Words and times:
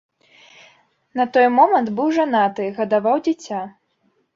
На 1.21 1.27
той 1.37 1.47
момант 1.57 1.95
быў 2.01 2.13
жанаты, 2.19 2.69
гадаваў 2.83 3.15
дзіця. 3.31 3.67